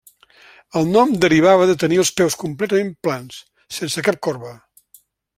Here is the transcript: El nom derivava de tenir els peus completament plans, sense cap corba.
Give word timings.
El 0.79 0.87
nom 0.93 1.11
derivava 1.25 1.67
de 1.71 1.75
tenir 1.83 1.99
els 2.03 2.11
peus 2.21 2.37
completament 2.43 2.89
plans, 3.07 3.37
sense 3.81 4.05
cap 4.11 4.19
corba. 4.29 4.55